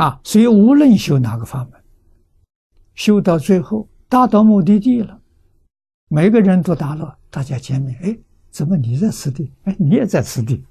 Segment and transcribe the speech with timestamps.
[0.00, 1.84] 啊，所以无论修哪个法门，
[2.94, 5.20] 修到最后达到目的地了，
[6.08, 8.18] 每个人都达了，大家见面，哎，
[8.50, 9.52] 怎么你在此地？
[9.64, 10.64] 哎，你也在此地，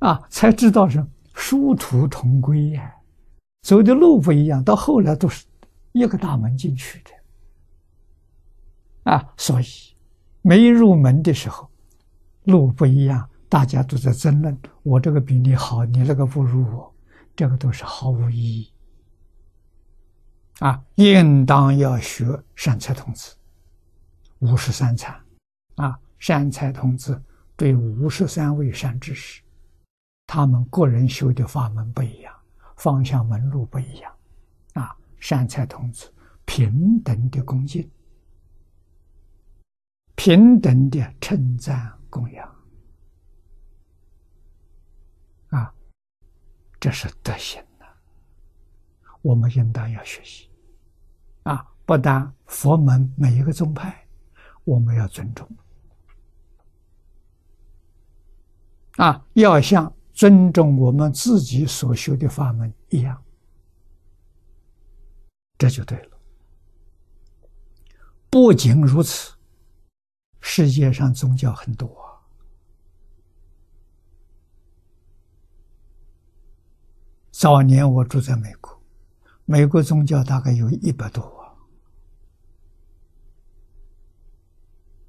[0.00, 1.02] 啊，才知道是
[1.32, 2.94] 殊途同归呀，
[3.62, 5.46] 走的路不一样，到后来都是
[5.92, 9.64] 一个大门进去的，啊，所以
[10.42, 11.70] 没入门的时候，
[12.42, 13.30] 路不一样。
[13.54, 16.92] 大家都在争论，我这个比你好，你那个不如我，
[17.36, 18.72] 这个都是毫无意义。
[20.58, 22.26] 啊，应当要学
[22.56, 23.36] 善财童子，
[24.40, 25.16] 五十三参，
[25.76, 27.22] 啊，善财童子
[27.54, 29.40] 对五十三位善知识，
[30.26, 32.34] 他们个人修的法门不一样，
[32.74, 34.12] 方向门路不一样，
[34.72, 36.12] 啊，善财童子
[36.44, 37.88] 平等的恭敬，
[40.16, 42.52] 平等的称赞供养。
[46.84, 47.86] 这是德行呐，
[49.22, 50.50] 我们应当要学习
[51.44, 51.66] 啊！
[51.86, 54.06] 不但佛门每一个宗派，
[54.64, 55.48] 我们要尊重
[58.96, 63.24] 啊，要像尊重我们自己所修的法门一样，
[65.56, 66.18] 这就对了。
[68.28, 69.34] 不仅如此，
[70.42, 72.03] 世界上宗教很多。
[77.44, 78.80] 早年我住在美国，
[79.44, 81.22] 美国宗教大概有一百多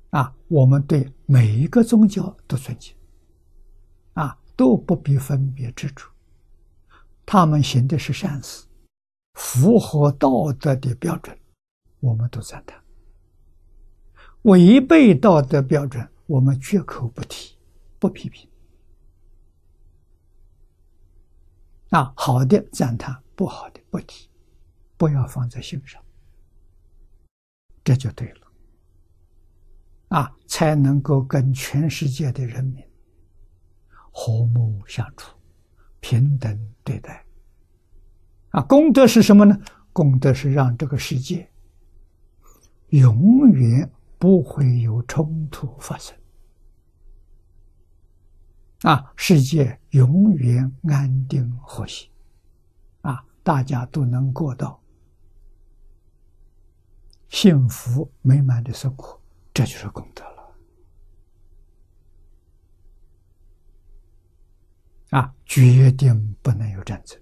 [0.10, 2.94] 啊，我们对每一个宗教都尊敬，
[4.16, 6.10] 啊，都不必分别执着，
[7.26, 8.66] 他们行的是善事，
[9.36, 11.38] 符合道德的标准，
[12.02, 12.78] 我们都赞叹；
[14.42, 17.56] 违背道德标准，我们绝口不提，
[17.98, 18.46] 不批评。
[21.96, 24.28] 啊，好的赞叹，不好的不提，
[24.98, 26.04] 不要放在心上，
[27.86, 28.42] 这就对了。
[30.10, 32.84] 啊，才能够跟全世界的人民
[34.12, 35.38] 和睦相处，
[36.02, 37.26] 平等对待。
[38.50, 39.58] 啊，功德是什么呢？
[39.94, 41.50] 功德是让这个世界
[42.90, 46.14] 永远不会有冲突发生。
[48.82, 52.08] 啊，世界永远安定和谐，
[53.02, 54.80] 啊，大家都能过到
[57.30, 59.20] 幸福美满的生活，
[59.54, 60.36] 这就是功德了。
[65.12, 67.20] 啊，决定不能有战争。